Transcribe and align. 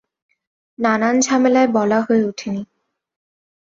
নানান 0.79 1.15
ঝামেলায় 1.21 1.67
বলা 1.67 1.99
হয়ে 2.01 2.23
ওঠে 2.25 2.49
নি। 2.51 2.61